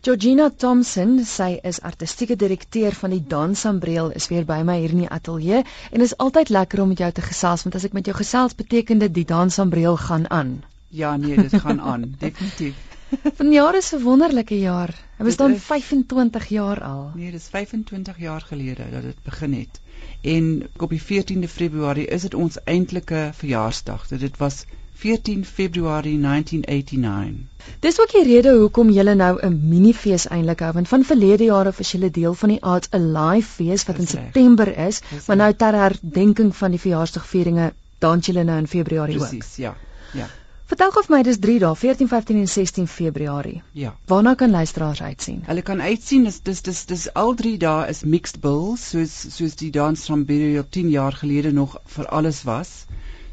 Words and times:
Georgina 0.00 0.46
Thompson, 0.48 1.18
sy 1.28 1.58
is 1.60 1.78
artistieke 1.84 2.32
direkteur 2.40 2.94
van 2.96 3.12
die 3.12 3.20
Dansambreel, 3.20 4.06
is 4.16 4.30
weer 4.32 4.46
by 4.48 4.62
my 4.64 4.78
hier 4.80 4.94
in 4.94 5.02
die 5.02 5.10
ateljee 5.12 5.58
en 5.92 6.04
is 6.04 6.14
altyd 6.24 6.48
lekker 6.56 6.80
om 6.80 6.88
met 6.94 7.02
jou 7.04 7.10
te 7.18 7.24
gesels 7.26 7.66
want 7.66 7.76
as 7.76 7.84
ek 7.84 7.96
met 7.98 8.08
jou 8.08 8.14
gesels 8.16 8.56
beteken 8.56 9.02
dit 9.04 9.12
die 9.18 9.26
Dansambreel 9.28 9.98
gaan 10.00 10.24
aan. 10.30 10.54
Ja, 10.88 11.10
nee, 11.20 11.36
dit 11.36 11.58
gaan 11.66 11.84
aan, 11.84 12.08
definitief. 12.24 12.80
Vanjaar 13.42 13.76
is 13.76 13.92
'n 13.92 14.00
wonderlike 14.06 14.56
jaar. 14.62 14.94
Dit 15.18 15.28
bestaan 15.28 15.58
25 15.58 16.48
jaar 16.48 16.80
al. 16.80 17.10
Nee, 17.14 17.30
dit 17.30 17.40
is 17.40 17.52
25 17.52 18.18
jaar 18.18 18.40
gelede 18.40 18.88
dat 18.90 19.02
dit 19.02 19.22
begin 19.22 19.52
het. 19.52 19.80
En 20.22 20.68
op 20.78 20.96
die 20.96 21.02
14de 21.02 21.48
Februarie 21.48 22.06
is 22.06 22.22
dit 22.22 22.34
ons 22.34 22.56
eintlike 22.64 23.30
verjaarsdag. 23.34 24.08
Dit 24.08 24.36
was 24.36 24.64
14 25.00 25.44
Februarie 25.44 26.18
1989. 26.20 27.48
Dis 27.80 28.00
ook 28.00 28.10
die 28.12 28.24
rede 28.24 28.52
hoekom 28.58 28.90
julle 28.92 29.14
nou 29.14 29.30
'n 29.46 29.60
minifees 29.68 30.26
eintlik 30.28 30.60
hou, 30.60 30.72
want 30.72 30.88
van 30.88 31.04
verlede 31.04 31.44
jare 31.44 31.72
was 31.76 31.92
julle 31.92 32.10
deel 32.10 32.34
van 32.34 32.48
die 32.48 32.62
Arts 32.62 32.90
Alive 32.90 33.48
fees 33.48 33.84
wat 33.84 33.98
in 33.98 34.06
September 34.06 34.76
is, 34.86 35.00
maar 35.26 35.36
nou 35.36 35.52
ter 35.54 35.74
herdenking 35.74 36.56
van 36.56 36.70
die 36.70 36.80
verjaarsdagvieringe 36.80 37.72
dans 37.98 38.26
julle 38.26 38.44
nou 38.44 38.58
in 38.58 38.66
Februarie 38.66 39.16
Precies, 39.16 39.32
ook. 39.32 39.38
Presies, 39.38 39.56
ja. 39.56 39.74
Ja. 40.12 40.28
Vertel 40.70 40.90
gou 40.94 41.02
vir 41.06 41.16
my 41.16 41.22
dis 41.26 41.38
3 41.42 41.58
dae, 41.58 41.76
14, 41.76 42.08
15 42.08 42.36
en 42.40 42.48
16 42.48 42.86
Februarie. 42.86 43.62
Ja. 43.72 43.96
Waarna 44.06 44.34
kan 44.34 44.50
luisteraars 44.50 45.02
uitsien? 45.02 45.42
Hulle 45.46 45.62
kan 45.62 45.80
uitsien 45.80 46.24
dis 46.24 46.40
dis 46.46 46.62
dis 46.62 46.84
dis 46.86 47.08
al 47.14 47.34
3 47.40 47.56
dae 47.64 47.88
is 47.88 48.04
mixed 48.04 48.40
bills 48.40 48.84
soos 48.92 49.16
soos 49.36 49.56
die 49.56 49.70
dans 49.70 50.04
van 50.12 50.26
op 50.60 50.70
10 50.70 50.90
jaar 50.90 51.12
gelede 51.12 51.52
nog 51.52 51.80
vir 51.96 52.06
alles 52.06 52.42
was. 52.42 52.84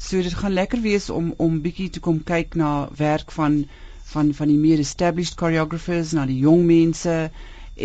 So 0.00 0.22
dit 0.24 0.34
gaan 0.34 0.52
lekker 0.56 0.80
wees 0.80 1.10
om 1.10 1.34
om 1.36 1.60
bietjie 1.60 1.90
te 1.94 2.00
kom 2.00 2.22
kyk 2.24 2.54
na 2.56 2.88
werk 2.96 3.32
van 3.36 3.64
van 4.12 4.30
van 4.34 4.48
die 4.48 4.58
meer 4.58 4.80
established 4.82 5.36
choreographers, 5.38 6.14
na 6.16 6.24
die 6.26 6.38
jong 6.44 6.64
mense 6.66 7.16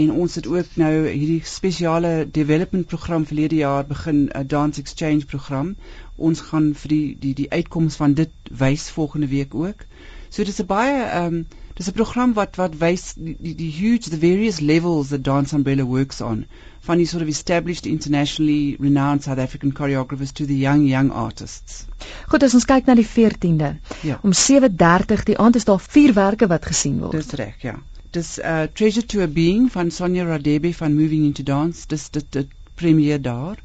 en 0.00 0.12
ons 0.24 0.34
het 0.38 0.46
ook 0.46 0.76
nou 0.80 0.92
hierdie 1.08 1.40
spesiale 1.44 2.12
development 2.40 2.86
program 2.92 3.24
verlede 3.30 3.56
jaar 3.62 3.88
begin 3.88 4.20
'n 4.28 4.46
dance 4.46 4.80
exchange 4.80 5.24
program. 5.32 5.74
Ons 6.16 6.44
gaan 6.50 6.68
vir 6.82 6.88
die 6.88 7.16
die 7.24 7.34
die 7.40 7.50
uitkomste 7.50 8.04
van 8.04 8.14
dit 8.20 8.52
wys 8.64 8.90
volgende 8.90 9.32
week 9.32 9.54
ook. 9.54 9.88
So 10.28 10.44
dis 10.44 10.60
'n 10.62 10.66
baie 10.66 11.02
ehm 11.02 11.34
um, 11.34 11.46
dis 11.78 11.88
'n 11.88 11.92
program 11.92 12.32
wat 12.38 12.56
wat 12.56 12.74
wys 12.80 13.12
die, 13.14 13.36
die 13.38 13.54
die 13.54 13.70
huge 13.70 14.10
the 14.10 14.18
various 14.18 14.60
levels 14.60 15.08
that 15.08 15.24
dance 15.24 15.56
umbrella 15.56 15.84
works 15.84 16.20
on 16.20 16.44
van 16.88 16.98
die 16.98 17.06
sort 17.06 17.22
of 17.22 17.28
established 17.28 17.86
internationally 17.86 18.76
renowned 18.80 19.22
South 19.22 19.38
African 19.38 19.72
choreographers 19.72 20.32
to 20.32 20.46
the 20.46 20.58
young 20.58 20.86
young 20.86 21.10
artists. 21.10 21.86
Goed, 22.26 22.42
as 22.42 22.54
ons 22.58 22.66
kyk 22.66 22.86
na 22.86 22.96
die 22.98 23.06
14de. 23.06 23.70
Ja. 24.02 24.18
Om 24.22 24.32
7:30 24.32 25.24
die 25.30 25.38
aand 25.38 25.56
is 25.56 25.64
daar 25.64 25.80
vier 25.80 26.14
werke 26.14 26.46
wat 26.46 26.66
gesien 26.66 26.98
word. 26.98 27.12
Dis 27.12 27.38
reg, 27.40 27.54
ja. 27.62 27.78
Dis 28.10 28.38
uh 28.38 28.66
Treasure 28.74 29.06
to 29.06 29.22
a 29.22 29.28
Being 29.28 29.70
van 29.72 29.90
Sonia 29.90 30.24
Radebe 30.24 30.74
van 30.74 30.94
Moving 30.94 31.24
into 31.24 31.42
Dance. 31.42 31.86
Dis 31.86 32.10
dit 32.10 32.26
dit 32.30 32.48
premier 32.74 33.22
daar. 33.22 33.62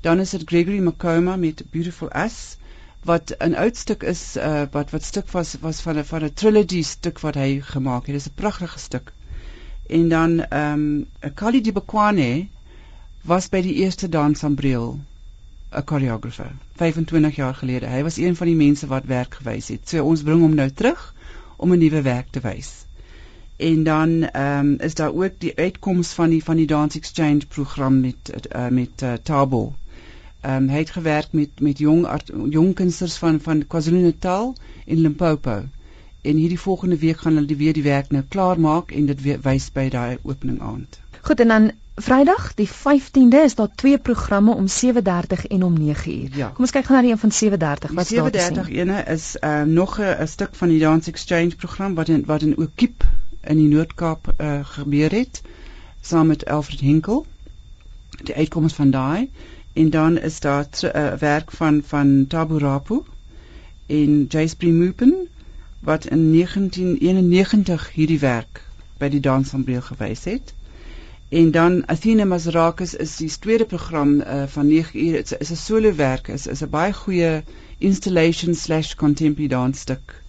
Dan 0.00 0.20
is 0.20 0.30
dit 0.30 0.42
Gregory 0.44 0.78
Makoma 0.78 1.36
met 1.36 1.62
Beautiful 1.70 2.08
Us 2.14 2.56
wat 3.08 3.34
'n 3.38 3.54
oud 3.64 3.76
stuk 3.76 4.02
is 4.12 4.22
uh 4.36 4.62
wat 4.70 4.90
wat 4.94 5.04
stuk 5.04 5.30
was 5.36 5.56
was 5.60 5.80
van 5.80 5.98
'n 5.98 6.04
van 6.04 6.24
'n 6.24 6.34
trilogy 6.34 6.82
stuk 6.82 7.20
wat 7.26 7.34
hy 7.34 7.60
gemaak 7.74 8.06
het. 8.06 8.14
Dis 8.14 8.28
'n 8.28 8.40
pragtige 8.42 8.78
stuk. 8.78 9.12
En 9.86 10.08
dan 10.08 10.40
ehm 10.40 10.72
um, 10.72 11.32
Kali 11.34 11.60
Dibekwane 11.60 12.48
was 13.22 13.48
by 13.48 13.60
die 13.62 13.74
eerste 13.74 14.08
dansambreel 14.08 14.98
'n 15.70 15.82
choreographer 15.84 16.52
25 16.76 17.36
jaar 17.36 17.54
gelede. 17.54 17.86
Hy 17.86 18.02
was 18.02 18.16
een 18.16 18.36
van 18.36 18.46
die 18.46 18.56
mense 18.56 18.86
wat 18.86 19.04
werk 19.04 19.34
gewys 19.34 19.68
het. 19.68 19.88
So 19.88 20.04
ons 20.04 20.22
bring 20.22 20.40
hom 20.40 20.54
nou 20.54 20.70
terug 20.70 21.14
om 21.56 21.72
'n 21.72 21.78
nuwe 21.78 22.02
werk 22.02 22.30
te 22.30 22.40
wys. 22.40 22.70
En 23.56 23.82
dan 23.84 24.22
ehm 24.22 24.66
um, 24.66 24.76
is 24.80 24.94
daar 24.94 25.14
ook 25.14 25.34
die 25.38 25.56
uitkoms 25.56 26.12
van 26.12 26.30
die 26.30 26.44
van 26.44 26.56
die 26.56 26.66
Dance 26.66 26.98
Exchange 26.98 27.46
program 27.48 28.00
met 28.00 28.32
uh, 28.56 28.68
met 28.68 29.02
uh, 29.02 29.12
Tabo. 29.12 29.74
Ehm 30.40 30.62
um, 30.62 30.68
hy 30.68 30.78
het 30.78 30.90
gewerk 30.90 31.32
met 31.32 31.60
met 31.60 31.78
jong 31.78 32.04
art, 32.06 32.30
jong 32.50 32.74
kunsters 32.74 33.16
van 33.16 33.40
van 33.40 33.66
KwaZulu-Natal 33.66 34.54
en 34.86 35.00
Limpopo. 35.00 35.62
En 36.22 36.36
hierdie 36.36 36.60
volgende 36.60 36.98
week 36.98 37.18
gaan 37.18 37.34
hulle 37.34 37.56
weer 37.56 37.72
die 37.72 37.82
werk 37.82 38.10
nou 38.10 38.24
klaar 38.28 38.60
maak 38.60 38.90
en 38.90 39.06
dit 39.06 39.42
wys 39.42 39.72
by 39.72 39.88
daai 39.88 40.18
opening 40.22 40.60
aand. 40.60 41.00
Goed 41.20 41.40
en 41.40 41.48
dan 41.48 41.70
Vrydag 41.98 42.54
die 42.54 42.68
15de 42.68 43.40
is 43.44 43.54
daar 43.54 43.70
twee 43.74 43.98
programme 43.98 44.54
om 44.54 44.66
7:30 44.68 45.46
en 45.48 45.62
om 45.62 45.74
9:00. 45.78 46.34
Ja. 46.34 46.48
Kom 46.48 46.64
ons 46.64 46.70
kyk 46.70 46.84
gou 46.84 46.96
na 46.96 47.02
die 47.02 47.10
een 47.10 47.18
van 47.18 47.32
7:30. 47.32 47.94
Wat 47.94 48.06
staan 48.06 48.30
daar? 48.30 48.66
7:30 48.66 48.70
ene 48.70 49.02
is 49.02 49.36
uh, 49.40 49.62
nog 49.62 49.98
'n 50.00 50.26
stuk 50.26 50.54
van 50.54 50.68
die 50.68 50.78
Dance 50.78 51.10
Exchange 51.10 51.56
program 51.56 51.94
wat 51.94 52.08
in 52.08 52.24
wat 52.26 52.42
in 52.42 52.56
Okiep 52.56 53.04
in 53.40 53.56
die 53.56 53.68
Noord-Kaap 53.68 54.34
uh, 54.40 54.58
gebeur 54.62 55.10
het 55.10 55.42
saam 56.00 56.26
met 56.26 56.46
Alfred 56.46 56.80
Henkel. 56.80 57.26
Die 58.22 58.34
uitkomste 58.34 58.76
van 58.76 58.90
daai 58.90 59.30
en 59.78 59.90
dan 59.90 60.18
is 60.18 60.40
daar 60.40 60.66
'n 60.70 60.86
uh, 60.86 61.12
werk 61.12 61.50
van 61.50 61.82
van 61.84 62.24
Tabu 62.28 62.58
Rapu 62.58 63.02
en 63.86 64.24
Jace 64.28 64.56
Primupen 64.56 65.28
wat 65.80 66.06
in 66.06 66.32
1991 66.32 67.92
hierdie 67.92 68.18
werk 68.18 68.62
by 68.98 69.08
die 69.08 69.20
Dansambreel 69.20 69.80
gewys 69.80 70.24
het. 70.24 70.54
En 71.28 71.50
dan 71.50 71.82
Athena 71.86 72.24
Mazarakis 72.24 72.94
is 72.94 73.16
die 73.16 73.38
tweede 73.38 73.64
program 73.64 74.20
uh, 74.20 74.42
van 74.46 74.66
9 74.66 75.06
uur. 75.06 75.12
Dit 75.12 75.36
is 75.38 75.50
'n 75.50 75.56
solo 75.56 75.94
werk. 75.94 76.28
Is 76.28 76.46
is 76.46 76.62
'n 76.62 76.70
baie 76.70 76.92
goeie 76.92 77.42
installation/contemporary 77.78 79.48
dance 79.48 79.80
stuk 79.80 80.22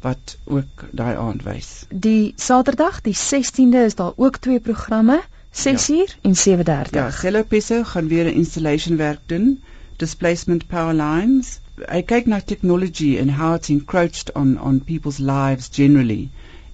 wat 0.00 0.38
ook 0.44 0.84
daai 0.90 1.16
aand 1.16 1.42
wys. 1.42 1.86
Die 1.88 2.32
Saterdag, 2.36 3.00
die 3.00 3.16
16de 3.16 3.84
is 3.84 3.94
daar 3.94 4.12
ook 4.16 4.36
twee 4.36 4.60
programme, 4.60 5.22
6 5.52 5.86
ja. 5.86 5.94
uur 5.94 6.16
en 6.22 6.34
7:30. 6.34 6.90
Ja, 6.90 7.10
Celopisse 7.10 7.82
gaan 7.84 8.08
weer 8.08 8.24
'n 8.24 8.34
installation 8.34 8.96
werk 8.96 9.20
doen. 9.26 9.62
Displacement 9.96 10.66
power 10.66 10.94
lines. 10.94 11.60
Hy 11.88 12.02
kyk 12.02 12.26
na 12.26 12.40
technology 12.40 13.18
and 13.20 13.30
how 13.30 13.54
it's 13.54 13.68
encroached 13.68 14.32
on 14.32 14.60
on 14.60 14.84
people's 14.84 15.18
lives 15.18 15.68
generally 15.72 16.30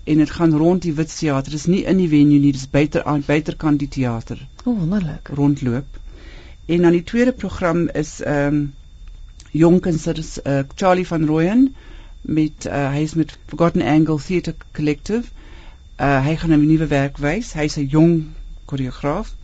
en 0.08 0.16
dit 0.16 0.30
gaan 0.30 0.56
rond 0.56 0.82
die 0.82 0.94
Wit 0.94 1.18
Theater. 1.18 1.50
Dit 1.50 1.60
is 1.60 1.66
nie 1.66 1.82
in 1.84 1.96
die 2.00 2.08
venue 2.08 2.38
nie, 2.40 2.52
dit 2.52 2.60
is 2.60 2.70
buite 2.70 3.04
aan 3.04 3.22
buiterkant 3.26 3.78
die 3.82 3.88
teater. 3.88 4.40
O, 4.64 4.70
oh, 4.70 4.78
wonderlik. 4.78 5.28
Rondloop. 5.28 5.98
En 6.66 6.82
dan 6.82 6.96
die 6.96 7.02
tweede 7.02 7.32
program 7.32 7.88
is 7.88 8.20
ehm 8.20 8.54
um, 8.54 8.74
jong 9.50 9.80
kunstenaars 9.80 10.38
uh, 10.44 10.58
Charlie 10.74 11.06
van 11.06 11.24
Rooyen 11.26 11.74
met 12.20 12.66
uh, 12.66 12.90
hy 12.92 13.02
is 13.02 13.14
met 13.14 13.38
Forgotten 13.46 13.82
Angle 13.82 14.18
Theatre 14.20 14.54
Collective. 14.72 15.30
Uh, 16.00 16.24
hy 16.24 16.36
gaan 16.36 16.52
'n 16.52 16.66
nuwe 16.66 16.86
werk 16.86 17.16
wys. 17.16 17.52
Hy's 17.52 17.76
'n 17.76 17.88
jong 17.88 18.26
koreograaf. 18.70 19.34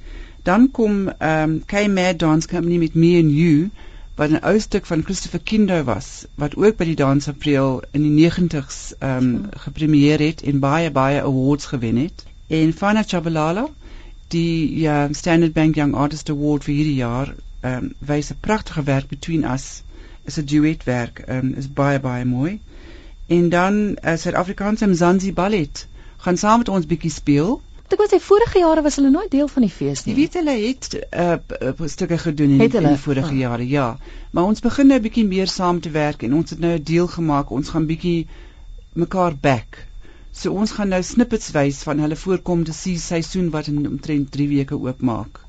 Dan 0.43 0.71
kom 0.71 1.09
ehm 1.09 1.51
um, 1.51 1.65
K 1.67 1.89
Mad 1.89 2.19
Dance 2.19 2.49
Company 2.49 2.79
met 2.79 2.95
Me 2.95 3.17
and 3.23 3.33
You 3.33 3.71
wat 4.15 4.31
'n 4.31 4.45
ou 4.47 4.59
stuk 4.61 4.87
van 4.87 5.03
Christopher 5.03 5.41
Kindo 5.41 5.85
was 5.85 6.27
wat 6.35 6.57
ook 6.57 6.77
by 6.77 6.85
die 6.85 6.99
Dance 6.99 7.31
April 7.31 7.83
in 7.91 8.03
die 8.03 8.31
90s 8.31 8.77
ehm 8.99 9.17
um, 9.17 9.49
gepremieer 9.67 10.21
het 10.23 10.43
en 10.43 10.59
baie 10.59 10.91
baie 10.91 11.23
awards 11.23 11.67
gewen 11.67 11.97
het. 11.97 12.25
En 12.47 12.73
Fana 12.73 13.03
Chabalala, 13.03 13.69
die 14.29 14.79
ja, 14.81 15.09
Standard 15.13 15.53
Bank 15.53 15.75
Young 15.75 15.95
Artist 15.95 16.31
Award 16.31 16.65
vir 16.65 16.75
hierdie 16.75 17.01
jaar, 17.01 17.35
ehm 17.61 17.85
um, 17.85 17.95
wys 17.99 18.31
'n 18.31 18.41
pragtige 18.41 18.83
werk 18.83 19.09
Between 19.09 19.45
Us. 19.45 19.83
Is 20.25 20.39
'n 20.39 20.45
duetwerk, 20.45 21.19
ehm 21.19 21.39
um, 21.39 21.55
is 21.55 21.73
baie 21.73 22.01
baie 22.01 22.25
mooi. 22.25 22.61
En 23.27 23.49
dan 23.49 23.75
uh, 23.75 24.17
Suid-Afrikaanse 24.17 24.87
Mzansi 24.87 25.33
Ballet 25.33 25.87
gaan 26.17 26.37
saam 26.37 26.59
met 26.59 26.69
ons 26.69 26.87
bietjie 26.87 27.11
speel. 27.11 27.63
Ek 27.93 28.01
wou 28.01 28.07
sê 28.09 28.19
vorige 28.19 28.59
jare 28.59 28.83
was 28.83 28.97
hulle 28.97 29.11
nooit 29.13 29.31
deel 29.31 29.49
van 29.49 29.65
die 29.67 29.73
fees 29.73 30.05
nie. 30.05 30.15
Jy 30.15 30.21
weet 30.21 30.37
hulle 30.39 30.55
het 30.59 30.87
uh, 30.97 31.89
stukke 31.93 32.19
gedoen 32.19 32.55
in, 32.57 32.63
in 32.65 32.87
die 32.89 33.03
vorige 33.03 33.35
oh. 33.35 33.39
jare, 33.39 33.67
ja. 33.69 33.89
Maar 34.33 34.49
ons 34.53 34.65
begin 34.65 34.89
nou 34.91 34.99
'n 34.99 35.05
bietjie 35.05 35.27
meer 35.29 35.51
saam 35.53 35.81
te 35.81 35.91
werk 35.91 36.23
en 36.23 36.35
ons 36.35 36.51
het 36.51 36.63
nou 36.65 36.73
'n 36.79 36.83
deel 36.83 37.07
gemaak. 37.17 37.51
Ons 37.51 37.75
gaan 37.75 37.87
bietjie 37.87 38.27
mekaar 38.95 39.37
back. 39.37 39.85
So 40.33 40.53
ons 40.53 40.73
gaan 40.79 40.89
nou 40.89 41.03
snippets 41.03 41.53
wys 41.55 41.83
van 41.87 42.01
hulle 42.03 42.17
voorkomende 42.17 42.73
seisoen 42.73 43.51
wat 43.51 43.67
in 43.67 43.87
omtrent 43.87 44.33
3 44.33 44.49
weke 44.49 44.81
oopmaak. 44.81 45.41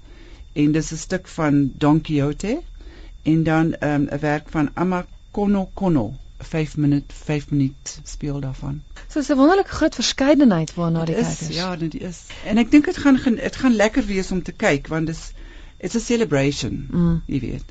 En 0.54 0.72
dis 0.72 0.92
'n 0.92 0.98
stuk 0.98 1.28
van 1.28 1.72
Don 1.78 2.02
Quixote 2.02 2.62
en 3.24 3.44
dan 3.44 3.74
'n 3.80 3.90
um, 3.90 4.20
werk 4.20 4.50
van 4.50 4.70
Amakono 4.74 5.70
Kono. 5.74 6.14
5 6.38 6.78
minuut 6.78 7.14
5 7.14 7.50
minuut 7.50 8.00
speel 8.04 8.40
daarvan. 8.40 8.82
So 9.08 9.20
'n 9.20 9.38
wonderlike 9.38 9.70
groot 9.70 9.96
verskeidenheid 9.96 10.74
waarna 10.74 11.06
die 11.06 11.16
is. 11.16 11.48
Ja, 11.50 11.76
dit 11.76 12.02
is. 12.02 12.22
En 12.46 12.58
ek 12.58 12.72
dink 12.72 12.86
dit 12.86 12.98
gaan 12.98 13.20
dit 13.24 13.56
gaan 13.56 13.76
lekker 13.76 14.06
wees 14.06 14.32
om 14.32 14.44
te 14.44 14.52
kyk 14.52 14.88
want 14.88 15.08
dis 15.08 15.32
it's 15.78 15.96
a 15.96 16.00
celebration, 16.00 16.88
mm. 16.92 17.22
jy 17.26 17.40
weet. 17.40 17.64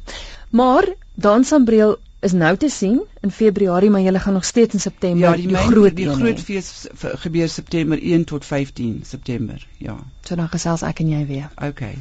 Maar 0.50 0.94
Dansambreel 1.14 1.98
is 2.20 2.32
nou 2.32 2.56
te 2.56 2.68
sien 2.68 3.02
in 3.20 3.30
Februarie, 3.30 3.90
maar 3.90 4.00
jy 4.00 4.18
gaan 4.18 4.32
nog 4.32 4.44
steeds 4.44 4.74
in 4.74 4.80
September 4.80 5.28
ja, 5.28 5.36
die, 5.36 5.46
die 5.46 5.56
groot 5.56 5.96
die 5.96 6.08
groot 6.08 6.40
fees 6.40 6.86
gebeur 7.00 7.48
September 7.48 8.00
1 8.00 8.24
tot 8.24 8.44
15 8.44 9.02
September. 9.04 9.66
Ja. 9.78 9.96
So 10.22 10.34
dan 10.34 10.48
gesels 10.48 10.82
ek 10.82 11.04
en 11.04 11.08
jy 11.08 11.26
weer. 11.26 11.50
Okay. 11.68 11.98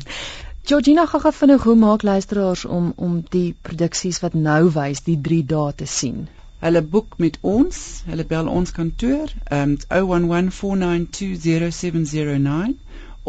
Georgina 0.63 1.06
gaga 1.06 1.31
vinnig 1.31 1.63
hoe 1.63 1.75
maak 1.75 2.01
luisteraars 2.07 2.65
om 2.65 2.94
om 2.95 3.19
die 3.30 3.56
produksies 3.62 4.21
wat 4.24 4.33
nou 4.33 4.71
wys 4.71 5.04
die 5.04 5.19
3 5.21 5.44
dae 5.45 5.74
te 5.75 5.86
sien? 5.86 6.27
Hulle 6.63 6.81
boek 6.95 7.15
met 7.24 7.38
ons, 7.42 7.77
hulle 8.07 8.25
bel 8.27 8.48
ons 8.48 8.71
kantoor, 8.71 9.27
um 9.60 9.71
0114920709 9.95 12.74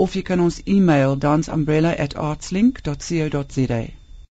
of 0.04 0.14
jy 0.18 0.22
kan 0.30 0.40
ons 0.46 0.60
e-mail 0.76 1.12
dansumbrella@artslink.co.za. 1.26 3.82